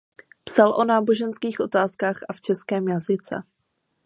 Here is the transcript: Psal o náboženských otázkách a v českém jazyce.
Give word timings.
Psal 0.45 0.73
o 0.75 0.81
náboženských 0.83 1.59
otázkách 1.61 2.19
a 2.29 2.33
v 2.33 2.41
českém 2.41 2.87
jazyce. 2.89 3.43